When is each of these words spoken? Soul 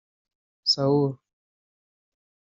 Soul 0.73 1.19